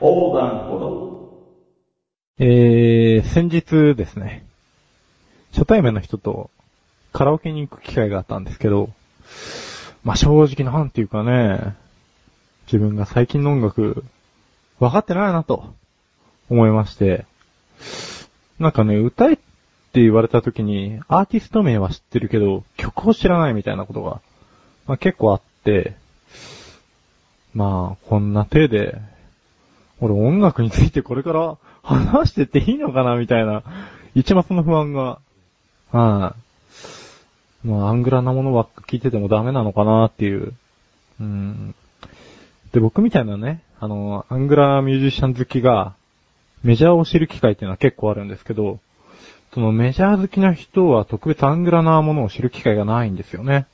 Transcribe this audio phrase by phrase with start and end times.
[0.00, 1.10] 横断歩道。
[2.38, 4.46] えー、先日ですね、
[5.52, 6.50] 初対面の人と
[7.12, 8.88] カラオケに行く機会があったんですけど、
[10.02, 11.76] まあ、正直なんていうかね、
[12.64, 14.02] 自分が最近の音楽、
[14.78, 15.74] 分かってないなと、
[16.48, 17.26] 思いまして、
[18.58, 24.22] なんかね、歌えって言われた時に、アーティスト名は知ってるけど、曲を知らないみたいなことが、
[24.86, 25.94] まあ、結構あって、
[27.52, 28.98] まあ、こんな手で、
[30.00, 33.62] 俺音楽についてこれから話してっていいのかなみたいな、
[34.14, 35.20] 一抹の不安が、
[35.92, 36.34] は
[37.64, 40.54] い、まあ、アングラなものばっか聞いててもダメなのかなっていう。
[41.20, 41.74] うん。
[42.72, 45.94] で、僕みたいなね、あの、アングラミュージシャン好きが、
[46.62, 48.78] メジャーを知る機会っていうのは結構あるんですけど、
[49.52, 53.66] そのメジャー好きな人は特別アングラなものを知る機会がないんですよね。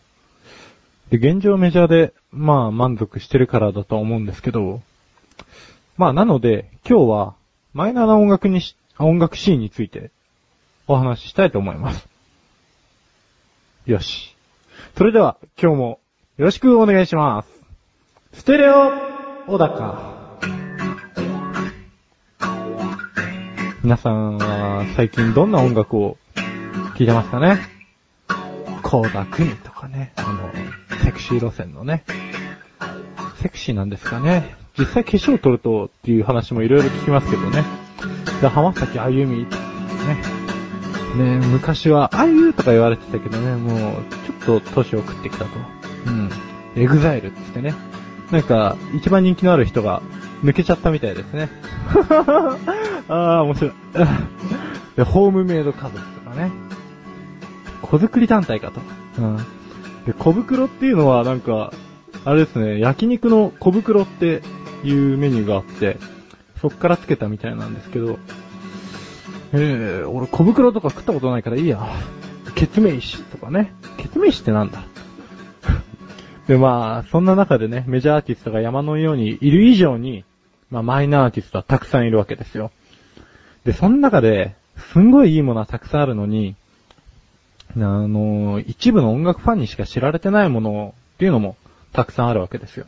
[1.11, 4.81] で、現状メジャーで、まあ満足してるからだとは思うんですけど、
[5.97, 7.35] まあなので、今日は、
[7.73, 10.11] マイナーな音楽にし、音楽シーンについて、
[10.87, 12.07] お話ししたいと思います。
[13.87, 14.37] よし。
[14.97, 16.01] それでは、今日も、
[16.37, 17.49] よろしくお願いします。
[18.35, 18.93] ステレオ、
[19.47, 20.39] 小高。
[23.83, 26.19] 皆さんは、最近どんな音楽を
[26.99, 27.59] 聴いてますかね？
[28.83, 30.53] コーダクミとかね、あの、
[31.05, 32.05] セクシー路線のね、
[33.41, 34.66] セクシーなんですかね。
[34.79, 37.65] 実際化粧取るとっていう話もいろいろ聞きますけどね。
[38.41, 39.47] で浜崎あゆみ、ね。
[41.17, 44.03] ね昔は、あゆとか言われてたけどね、もう、
[44.45, 45.51] ちょっと年を食ってきたと。
[46.07, 46.31] うん。
[46.77, 47.75] EXILE って言ってね。
[48.31, 50.03] なんか、一番人気のある人が
[50.45, 51.49] 抜けちゃったみたいですね。
[53.09, 53.73] ああ、面白い。
[54.97, 56.51] で、ホームメイド家族とかね。
[57.83, 58.81] 子作り団体かと。
[59.19, 59.37] うん。
[60.05, 61.73] で、小袋っていうのはなんか、
[62.25, 64.43] あれですね、焼肉の小袋って
[64.85, 65.99] いうメニューがあって、
[66.61, 68.19] そっからつけたみたいなんですけど、
[69.53, 71.81] ええー、俺小袋とか食ったことないからいいや。
[72.55, 73.73] ケツメイシとかね。
[73.99, 74.85] ケツメイシってなんだ？
[76.49, 80.25] で、まあ、そんな中でね、メジャーアーティストが山のようにいる以上に、
[80.71, 82.71] まあ、マイナーアーティストはたくさんいるわけですよ。
[83.65, 84.55] で、その中で、
[84.93, 86.55] すんごいいいものはたくさんあるのに、
[87.77, 91.57] あの、一部の音楽ファンにしか知られてないものっていうのも
[91.93, 92.87] たくさんあるわけですよ。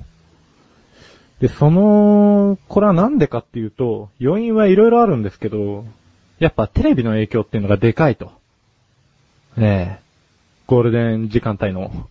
[1.40, 5.84] で、その、これはなんでかっていうと、要因はいろいろあるんですけど、
[6.38, 8.32] やっぱテレビの影響っていうのがでかいと。
[9.56, 10.08] ねえ。
[10.66, 12.08] ゴールデン時間帯の、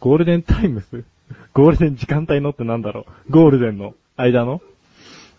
[0.00, 1.04] ゴールデンタイムス？
[1.52, 4.60] ゴールデン時間帯のってなんだろうゴールデンの間の？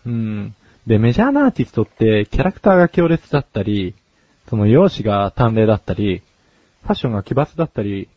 [0.06, 0.54] うん。
[0.86, 3.94] で、メジャーなアーティストってキャラクターが強烈だったり、
[4.48, 6.22] その容姿が淡麗だったり、
[6.82, 8.08] ファッションが奇抜だったり、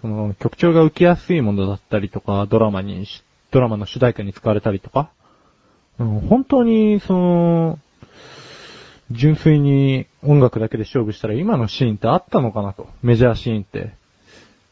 [0.00, 3.22] その曲調が浮きやすいものだったりとか、ドラマにし、
[3.56, 5.08] ドラマの主題歌に使われたりとか、
[5.98, 7.78] うん、本当に、その、
[9.10, 12.86] 純粋に音楽だけで勝負したら今のシーンってあったのかなと。
[13.02, 13.94] メジャーシーンって。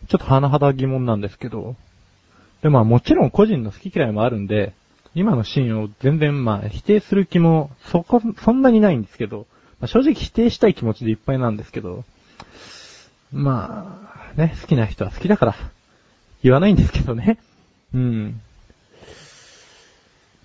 [0.09, 1.77] ちょっと甚だ疑問なんですけど。
[2.63, 4.75] で、まあもちろん個人の好き嫌いもあるんで、
[5.15, 9.47] 今のシーンを全然まあ否定する気もそこ、そんなにないんですけど、
[9.81, 12.05] まあ、正直否定したい気持ちでいっぱいなんですけど、
[13.33, 15.55] まあ、ね、好きな人は好きだから、
[16.43, 17.39] 言わないんですけどね。
[17.95, 18.41] うん。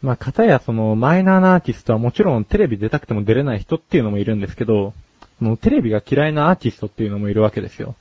[0.02, 4.94] まあ、片やその、マイナーなアーティストはもちろんテレビ出たくても出れない人っていうのもいるんですけど、
[5.40, 7.96] もうテレビが嫌いなアーティストっていうのもいるわけですよ。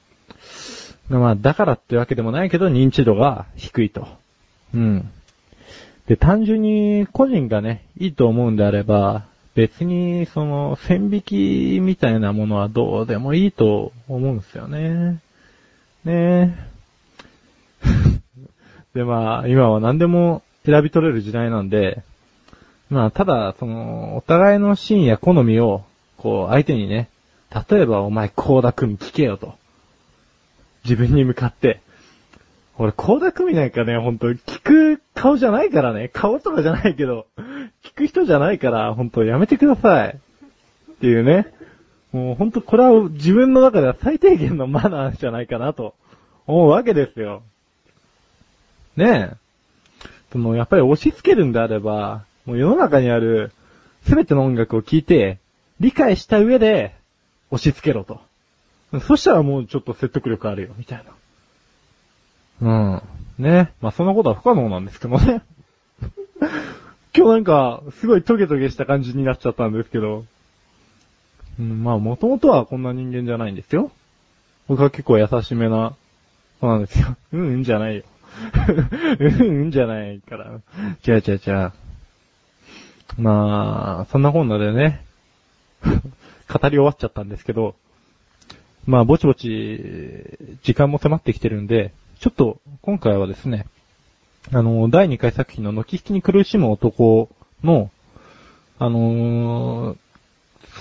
[1.09, 4.07] まあ、だからってわけでもないけど認知度が低いと。
[4.75, 5.11] うん。
[6.07, 15.21] で、単純に個人がね、いいと思うんであれば、別に、その、線引きみたいなものはどうでもいいと思うんですよね。
[16.05, 16.55] ねえ
[18.95, 22.03] で、まあ、今は何でも選び取れる時代なんで、
[22.91, 25.83] まあ、ただ、その、お互いのシーンや好みを、
[26.19, 27.09] こう、相手にね、
[27.71, 29.55] 例えばお前、コーダ組聞けよと。
[30.85, 31.81] 自分に向かって。
[32.77, 34.61] 俺、コーダ組なんかね、ほんと、聞
[34.99, 36.09] く顔じゃないからね。
[36.09, 37.27] 顔とかじゃないけど、
[37.83, 40.19] 聞く人じゃないから、ほんと、やめてください。
[40.93, 41.47] っていうね。
[42.13, 45.95] もうほんと、これは自分の中では最低限のマナーじゃないかなと、
[46.47, 47.43] 思うわけですよ。
[48.97, 49.48] ねえ。
[50.33, 53.53] その、やっぱり押し付けるんであれば、もう世の中にある、
[54.07, 55.39] すべての音楽を聴いて、
[55.81, 56.95] 理解した上で、
[57.51, 58.21] 押し付けろと。
[59.01, 61.13] そしたらもうちょっと説得力あるよ、みたいな。
[62.61, 63.03] うん。
[63.39, 63.73] ね。
[63.81, 65.43] まあ、そんなことは不可能なんですけどね。
[67.15, 70.25] 今日なんか、すごいトゲトゲした感じになっちゃったんですけど。
[71.59, 73.91] うん、まあ、もともとはこんな人間じゃないんですよ。
[74.69, 75.95] 僕は結構優しめな、
[76.61, 77.17] そうなんですよ。
[77.33, 78.03] うん、うんじゃないよ。
[79.19, 80.61] うん、うんじゃないから。
[81.07, 81.73] 違う違う違う。
[83.17, 85.05] まあ、そんなこんなでね、
[85.83, 85.89] 語
[86.69, 87.75] り終わっちゃったんですけど、
[88.87, 93.67] まあ、ぼちぼち、時間も迫ってきてるんで、ちょっと、今回はですね、
[94.53, 97.29] あの、第2回作品の軒引きに苦しむ男
[97.63, 97.91] の、
[98.79, 99.99] あのー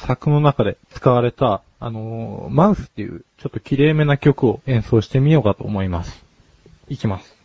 [0.05, 6.23] 作の中で使われた、あのーマウスっていう、ちょっと綺麗めな曲を演奏してみようかと思います。
[6.87, 7.36] いきます。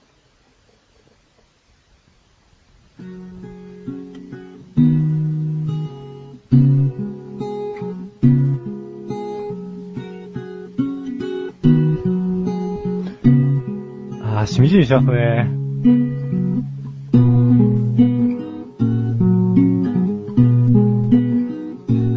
[14.62, 15.50] みじみしますね。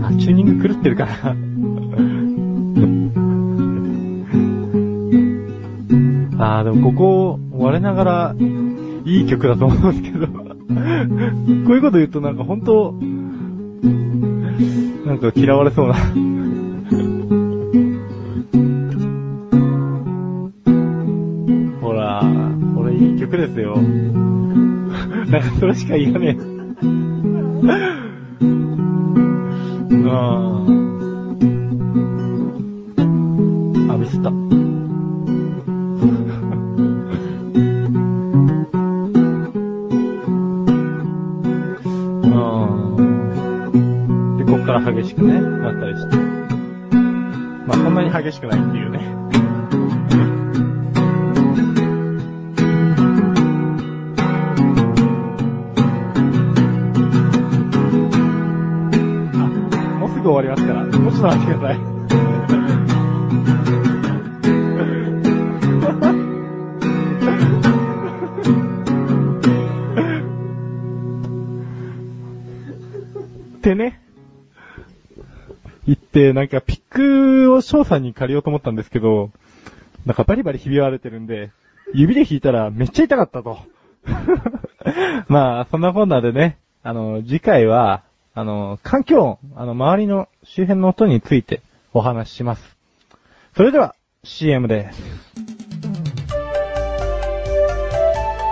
[0.04, 1.12] あ、チューニング狂ってるかな。
[6.58, 8.36] あー、でもここ、我ながら、
[9.06, 10.28] いい曲だと思うんですけど。
[10.28, 10.76] こう
[11.78, 12.92] いうこと言うとなんか本当、
[15.08, 15.96] なんか嫌われそうな。
[23.26, 23.76] 曲ですよ。
[23.78, 26.46] なんかそれしか言わねえ。
[30.08, 30.14] ああ。
[33.94, 34.30] あ、ミスった。
[34.30, 34.50] うん。
[44.38, 46.18] で、こっから激しくね、なったりして。
[47.66, 48.60] まあ、そんなに激しくない
[73.66, 74.00] ってね。
[75.88, 79.32] 言って、なんかピックを翔さんに借りようと思ったんですけど、
[80.06, 81.52] なんかバリバリひび割れてるんで、
[81.94, 83.58] 指で弾いたらめっちゃ痛かったと。
[85.28, 88.04] まあ、そんなこんなでね、あの、次回は、
[88.36, 91.62] あの、環境音、あの、周りの周辺の音について
[91.94, 92.78] お話しします。
[93.56, 95.02] それでは、CM です。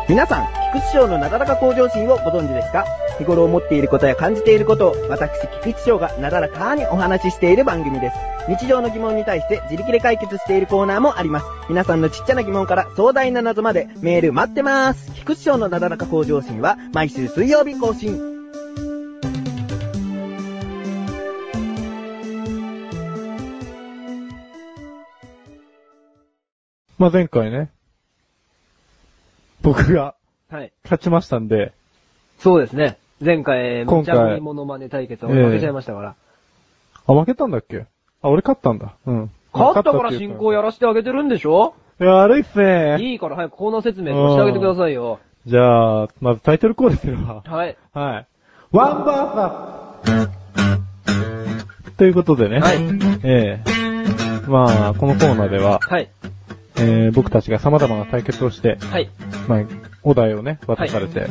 [0.09, 2.85] 皆さん、菊池賞のなだらか向上心をご存知ですか？
[3.17, 5.31] 日頃思っていることや感じていることを、私、
[5.61, 8.15] 菊池賞がなだらかにお話ししている番組です。
[8.49, 11.45] 日常の疑問に対して自力で解決しているコーナーもあります。
[11.69, 15.13] 皆さんのちっちゃな疑問から壮大な謎までメール待ってます。
[15.13, 18.33] 菊池賞のなだらか向上心は毎週水曜日更新。
[26.97, 27.69] まあ、前回ね、
[29.61, 30.15] 僕が
[30.53, 30.71] はい。
[30.83, 31.73] 勝ちましたんで、
[32.37, 32.99] そうですね。
[33.23, 36.15] 前回、今回むちゃぶりモノマネ対決を負けちゃいましたから。
[37.07, 37.85] あ、負けたんだっけ？
[38.21, 38.95] あ、俺勝ったんだ。
[39.05, 39.31] うん。
[39.53, 41.75] 勝ったから進行やらせてあげてるんでしょ？
[42.01, 42.97] いや、悪いっすね。
[42.99, 45.19] いいから早くコーナー説明してあげてくださいよ。
[45.45, 47.43] じゃあ、まずタイトルコールするわ。
[47.45, 47.77] はい。
[47.93, 48.27] はい。
[48.71, 52.59] ワンバーサーということでね。
[52.59, 52.77] はい。
[53.23, 56.09] ええまあ、このコーナーでは、はい。
[56.75, 59.09] えー僕たちが様々な対決をして、はい。
[59.47, 59.61] まあ、
[60.01, 61.27] お題をね、渡されて、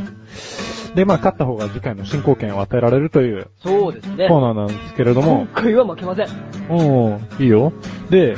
[0.94, 4.28] で、まあ、勝った方が次回の進行権を与えられるというそうですね。
[4.28, 6.26] コーナーなんですけれど今も、回は負けません。
[6.68, 7.72] おーいいよ。
[8.11, 8.37] で、一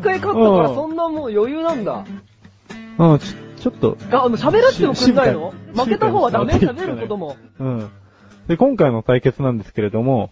[0.00, 2.04] 回勝ったからそんなもう余裕なんだ。
[2.98, 5.52] うん、ちちょっと、あ、もう喋らせてもくんないの？
[5.74, 7.36] し負けた方はダメ喋ることも。
[7.58, 7.90] うん。
[8.46, 10.30] で、今回の対決なんですけれども、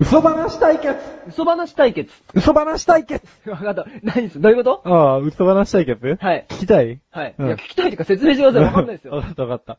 [0.00, 0.98] 嘘話対決
[1.28, 2.12] 嘘話対決。
[2.34, 3.86] 嘘話対決わかった。
[4.02, 4.82] 何ですどういうこと？
[4.84, 6.18] ああ、嘘話対決？
[6.20, 6.46] はい。
[6.48, 6.98] 聞きたい？
[7.12, 7.34] はい。
[7.38, 8.64] うんいや、聞きたいというか説明してください。
[8.64, 9.22] わかんないですわよ。
[9.22, 9.78] かったわかった。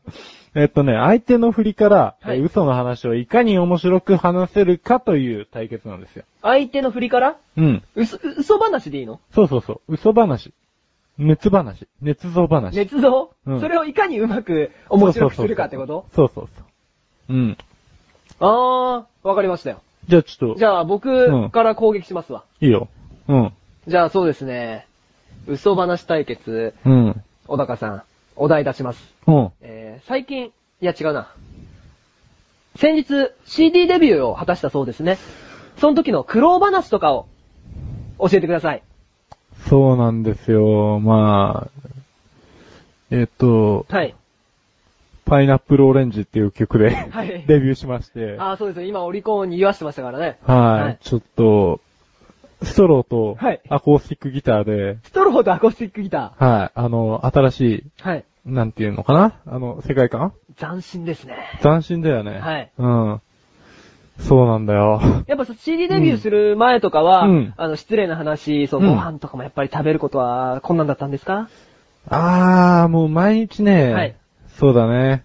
[0.54, 6.24] えっとね、相手の振りから、はいえ嘘の話をいかに面白く話せるかという対決なんですよ。
[6.40, 7.36] 相手の振りから？
[7.58, 7.82] うん。
[7.94, 9.20] 嘘、嘘話でいいの？
[9.34, 9.92] そうそうそう。
[9.92, 10.50] 嘘話。
[11.18, 11.86] 熱話。
[12.02, 12.74] 捏造話。
[12.74, 16.06] 捏造うんそれをいかにうまく面白くするかってこと？
[16.14, 16.62] そうそうそ
[17.28, 17.34] う。
[17.34, 17.58] うん。
[18.40, 19.82] あー、わかりましたよ。
[20.08, 22.44] じゃあちょっと、じゃあ僕から攻撃しますわ。
[22.60, 22.88] いいよ。
[23.28, 23.52] うん。
[23.88, 24.86] じゃあそうですね。
[25.46, 27.22] 嘘話対決、うん。
[27.46, 28.02] 小高さん、
[28.36, 29.14] お題出します。
[29.26, 29.50] うん。
[29.60, 31.32] えー、最近、いや違うな。
[32.76, 35.18] 先日、CD デビューを果たしたそうですね。
[35.78, 37.26] その時の苦労話とかを
[38.18, 38.82] 教えてください。
[39.68, 41.00] そうなんですよ。
[41.00, 41.90] まあ、
[43.10, 44.14] えっと、はい。
[45.26, 48.86] パイナップルオレンジっていう曲で、はい デビューしまして、あー、そうですね。
[48.86, 50.38] 今オリコンに言わしてましたからね。
[50.46, 51.80] はい、はいちょっと、
[52.62, 58.08] ストローとはいアコースティックギターで、ストローとアコースティックギタはい、あの、新しい、ー。
[58.08, 58.24] はい。
[58.46, 59.34] なんていうのかな？
[59.44, 60.32] あの、世界観？
[60.56, 61.36] 斬新ですね。
[61.60, 62.38] 斬新だよね。
[62.38, 62.70] はい。
[62.78, 63.20] うん。
[64.20, 65.00] そうなんだよ。
[65.26, 71.48] やっぱさ CD デビューする前とかは、うんあの、失礼な話、そう、うんご飯とかもやっぱり食べることは困難だったんですか、
[72.08, 74.14] あー、もう毎日ね、はい
[74.58, 75.24] そうだね。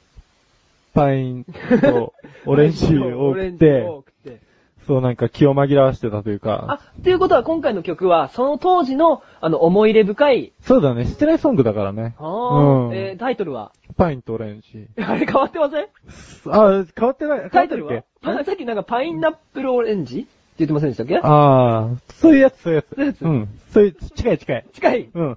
[0.94, 2.12] パインと
[2.46, 4.40] オレンジをオレンジ送って。
[4.86, 12.14] そうなんか気を紛らわしてたというか、あ、っていうことは今回の曲は、その当時の、あの、思い入れ深い、そうだね、失礼ソングだからね。
[12.18, 13.70] あーうんえータイトルは？
[13.98, 14.86] パインとオレンジ。
[15.04, 15.88] あれ変わってません？
[16.50, 17.50] あ、変わってない。
[17.50, 18.02] タイトルは？
[18.46, 20.28] さっきなんかパイナップルオレンジって
[20.60, 21.20] 言ってませんでしたっけ？
[21.22, 22.96] あー、そういうやつ、そういうやつ。
[22.96, 23.48] そういうやつうん。
[23.72, 24.64] そういう、近い近い。
[24.72, 25.08] 近い。
[25.12, 25.36] うん。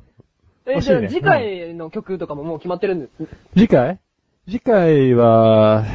[0.77, 3.27] えじゃあ次回の曲とかももう決まってるんです？
[3.55, 3.99] 次回？
[4.47, 5.85] 次回は、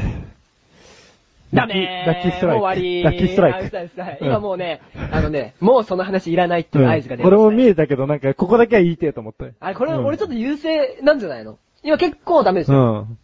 [1.52, 2.60] ダラッキーストライク。
[2.60, 3.56] 終わりラッキーストライク。
[3.56, 4.80] あうるさいうるさいうん今もうね、
[5.10, 9.46] あのね、もうその話いらないっていう合図が出ました、ね俺も見えたけど、なんか、ここだけは言いてえと思った。
[9.60, 11.58] あれ、これ、うん俺ちょっと優勢なんじゃないの？
[11.82, 12.94] 今結構ダメですうよ。
[12.98, 13.18] ん。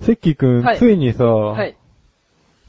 [0.00, 1.76] セッキーくん、はいついにさ、はい。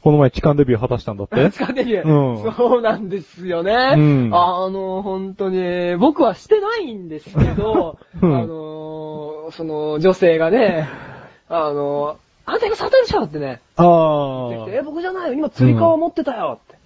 [0.06, 1.50] この前痴漢デビュー果たしたんだって？
[1.50, 2.44] 地下デビュー。
[2.46, 3.94] うんそうなんですよね。
[3.96, 10.86] うんあの、本当に、僕はしてないんですけど、 うんあの、その、女性がね、
[11.48, 14.80] あの、あんたが触ったでしょってね、あ言ってきて、ー。
[14.80, 16.76] え、僕じゃないよ、今釣り革持ってたよって。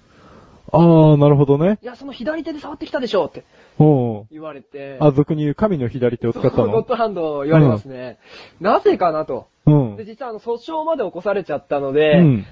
[0.72, 1.78] あー、なるほどね。
[1.82, 3.44] いや、その左手で触ってきたでしょって
[3.78, 4.24] うん。
[4.30, 8.16] 言われて、あ、俗に言う神の左手を使ったそうゴッのドハンドを言われますね。
[8.62, 9.48] なぜかなと。
[9.66, 10.06] うんで、。
[10.06, 12.46] 実はあの、訴訟まで起こされちゃったのうで、ん。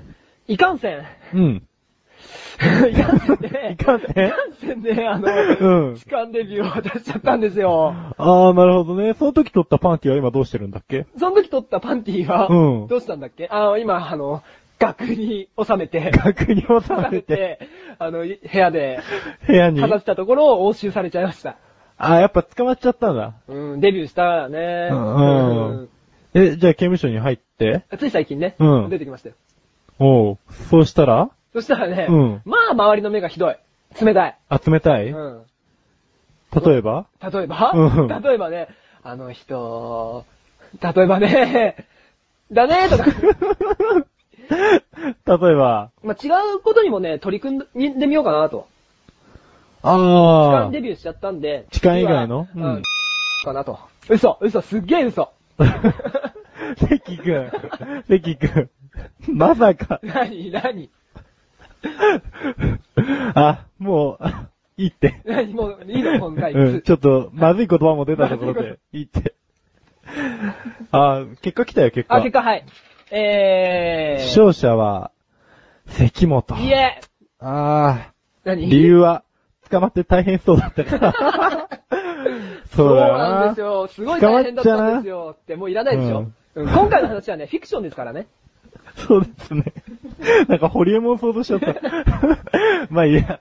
[0.48, 1.04] いかんせん。
[1.34, 1.62] うん。
[2.58, 3.76] いかんせんね。
[3.80, 4.26] いかんせん？
[4.26, 5.28] いかんせんね、あの、
[5.88, 7.94] うん痴漢デビューを果たしちゃったんですよ。
[8.16, 9.14] あー、なるほどね。
[9.14, 11.06] その時撮ったパンティは今どうしてるんだっけ？
[11.18, 13.46] その時撮ったパンティは、うんどうしたんだっけ？
[13.50, 14.42] あ今、あの、
[14.80, 17.60] 額に収めて、額に収収めて、
[18.00, 19.00] あの、い部屋で、
[19.46, 19.80] 部屋に？
[19.80, 21.56] かざしたところを押収されちゃいました。
[21.98, 23.34] あー、やっぱ捕まっちゃったんだ。
[23.48, 24.88] うん、デビューしたらね。
[24.92, 25.88] うん
[26.34, 27.84] え、じゃあ刑務所に入って？
[27.90, 29.36] うんつい最近ね、うん出てきましたよ。
[29.98, 30.38] おう。
[30.70, 31.30] そうしたら？
[31.52, 33.56] そしたらね、うんまあ周りの目がひどい。
[34.00, 34.38] 冷たい。
[34.48, 35.42] あ、冷たい、うん。
[36.54, 37.06] 例えば？
[37.22, 38.68] 例えば、うん例えばね、
[39.02, 40.24] あの人、
[40.82, 41.86] 例えばね、
[42.52, 43.04] だねとか、
[44.48, 48.66] 例えば、まあ、違うことにもね、取り組んでみようかなと。
[49.82, 51.66] 痴あ漢デビューしちゃったんで。
[51.70, 52.46] 痴漢以外の？
[52.52, 52.82] 次はうんうん。
[53.44, 53.78] かなと。
[54.08, 55.32] 嘘、嘘、すっげえ嘘。
[55.58, 55.92] ー。
[56.76, 57.50] 関くん、
[58.08, 58.70] 関くん、
[59.28, 60.00] まさか。
[60.02, 60.90] 何、何、
[63.34, 65.20] あ、もう、いいって。
[65.24, 66.52] 何、もう、いいの、今回。
[66.52, 69.34] うん、ちょっと、まずい言葉も出たところで、いいって。
[70.92, 72.16] あ、結果来たよ、結果。
[72.16, 72.64] あ、結果、はい。
[73.10, 74.22] えー。
[74.24, 75.10] 勝者は、
[75.86, 76.56] 関本。
[76.60, 77.00] いえ、
[77.40, 78.12] あ
[78.44, 78.66] 何？
[78.66, 79.24] ー、理由は、
[79.70, 81.12] 捕まって大変そうだったから。
[82.74, 83.28] そうだよな。
[83.28, 83.86] なんですよ。
[83.88, 85.36] すごい大変だったんですよ。
[85.40, 86.20] って、もういらないでしょ。
[86.20, 88.26] うん今回の話はね、フィクションですからね。
[89.06, 89.64] そうですね。
[90.48, 91.74] なんか、ホリエモン想像しちゃった。
[92.90, 93.40] まあいいや。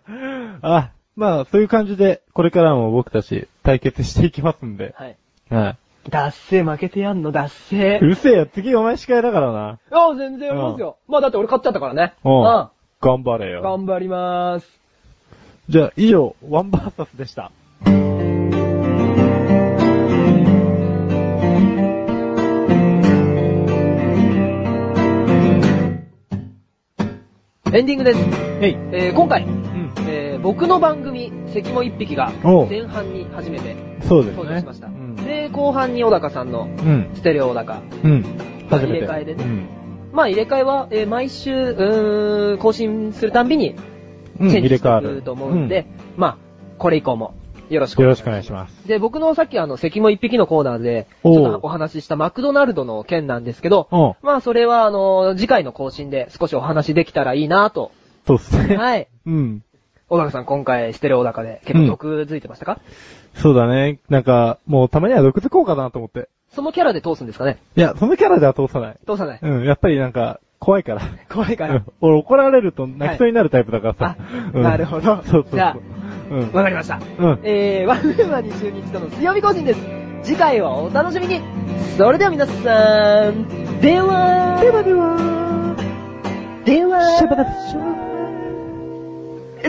[0.61, 4.93] あ、まあ、そういう感じで、これからも僕たち対決していきますんで。
[4.97, 5.17] はい。
[5.49, 5.77] はい。
[6.09, 8.05] 脱製負けてやんの、脱製う。
[8.05, 9.79] るせえよ、次お前司会だからな。
[9.91, 10.97] あ、全然やりますよ。
[11.07, 12.13] まあだって俺勝っちゃったからね。
[12.23, 12.67] うんうん。
[13.01, 13.61] 頑張れよ。
[13.61, 14.79] 頑張りまーす。
[15.69, 17.51] じゃあ、以上、ワンバーサスでした。
[27.77, 28.19] エンディングです。
[28.59, 28.75] えい。
[28.91, 29.91] えー、今回、うん。
[30.09, 34.37] えー、僕の番組、関も一匹がおう前半に初めてそうですね。
[34.37, 34.87] 登場しました。
[34.87, 35.15] うん。
[35.15, 37.11] で、後半に小高さんのうん。
[37.13, 37.83] ステレオ小高。
[38.03, 38.21] うん。
[38.67, 39.01] まあ初めて。
[39.01, 39.67] 入れ替えでねうん。
[40.11, 43.75] まあ入れ替えは、えー毎週、うーん、更新するたんびに、
[44.39, 45.07] うん、チェンジ入れ替わる。
[45.09, 46.37] していくと思うんで、まあ、
[46.79, 47.35] これ以降も
[47.69, 48.23] よろしくお願いします。
[48.23, 48.87] よろしくお願いします。
[48.87, 57.91] で、僕のさっきあの、関も一匹のコーナーで、ちょっとお話ししたマクドナルドの件なんですけど、まあそれはあの、次回の更新で少しお話できたらいいなと。
[58.25, 58.77] そうっすね。
[58.77, 59.07] はい。
[59.25, 59.63] うん。
[60.09, 62.79] 小高さん今回ステレオ高で結構毒づいてましたか、
[63.33, 63.99] そうだね。
[64.09, 66.29] なんか、もうたまには毒づこうかなと思って。
[66.53, 67.57] そのキャラで通すんですかね？
[67.75, 68.97] いや、そのキャラでは通さない。
[69.05, 69.39] 通さない。
[69.41, 71.01] うん、やっぱりなんか、怖いから。
[71.29, 71.85] 怖いからうん。
[72.01, 74.15] 俺怒られると泣きそうになるタイプだからさ。
[74.17, 75.51] あうんなるほどそうそうそう。
[75.51, 75.77] じゃあ
[76.29, 76.51] うん。
[76.51, 76.99] わかりました。
[77.19, 77.39] うん。
[77.43, 79.79] えー、ワンルーマに週に一度の水曜日更新です。
[80.23, 81.41] 次回はお楽しみに。
[81.97, 82.51] それでは皆さ
[83.31, 85.17] ん、では、ではでは、
[86.65, 87.43] では、シャバダ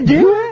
[0.00, 0.47] では、